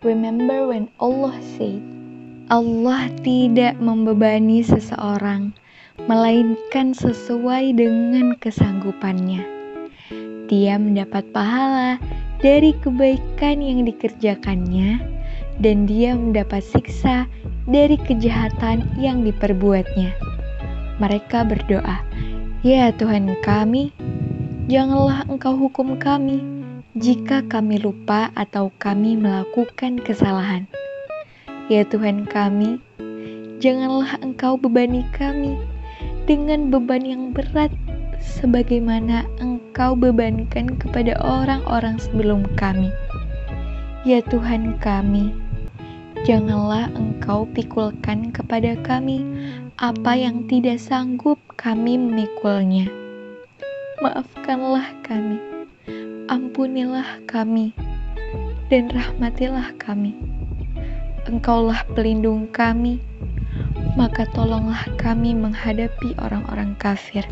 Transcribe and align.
Remember 0.00 0.64
when 0.64 0.88
Allah 0.96 1.36
said, 1.60 1.84
Allah 2.48 3.12
tidak 3.20 3.76
membebani 3.84 4.64
seseorang, 4.64 5.52
melainkan 6.08 6.96
sesuai 6.96 7.76
dengan 7.76 8.32
kesanggupannya. 8.40 9.44
Dia 10.48 10.80
mendapat 10.80 11.28
pahala 11.36 12.00
dari 12.40 12.72
kebaikan 12.80 13.60
yang 13.60 13.84
dikerjakannya, 13.84 15.04
dan 15.60 15.84
dia 15.84 16.16
mendapat 16.16 16.64
siksa 16.64 17.28
dari 17.68 18.00
kejahatan 18.00 18.88
yang 18.96 19.20
diperbuatnya. 19.20 20.16
Mereka 20.96 21.44
berdoa, 21.44 22.00
"Ya 22.64 22.88
Tuhan 22.96 23.36
kami, 23.44 23.92
janganlah 24.64 25.28
Engkau 25.28 25.60
hukum 25.60 26.00
kami." 26.00 26.59
Jika 26.98 27.46
kami 27.46 27.78
lupa 27.78 28.34
atau 28.34 28.74
kami 28.82 29.14
melakukan 29.14 30.02
kesalahan. 30.02 30.66
Ya 31.70 31.86
Tuhan 31.86 32.26
kami, 32.26 32.82
janganlah 33.62 34.18
Engkau 34.26 34.58
bebani 34.58 35.06
kami 35.14 35.54
dengan 36.26 36.66
beban 36.66 37.06
yang 37.06 37.30
berat 37.30 37.70
sebagaimana 38.18 39.22
Engkau 39.38 39.94
bebankan 39.94 40.74
kepada 40.82 41.14
orang-orang 41.22 41.94
sebelum 42.02 42.42
kami. 42.58 42.90
Ya 44.02 44.18
Tuhan 44.26 44.74
kami, 44.82 45.30
janganlah 46.26 46.90
Engkau 46.98 47.46
pikulkan 47.54 48.34
kepada 48.34 48.74
kami 48.82 49.22
apa 49.78 50.18
yang 50.18 50.42
tidak 50.50 50.82
sanggup 50.82 51.38
kami 51.54 51.94
memikulnya. 51.94 52.90
Maafkanlah 54.02 54.90
kami 55.06 55.59
ampunilah 56.30 57.26
kami 57.26 57.74
dan 58.70 58.86
rahmatilah 58.86 59.74
kami. 59.82 60.14
Engkaulah 61.26 61.82
pelindung 61.98 62.46
kami, 62.54 63.02
maka 63.98 64.30
tolonglah 64.30 64.86
kami 64.94 65.34
menghadapi 65.34 66.14
orang-orang 66.22 66.78
kafir. 66.78 67.26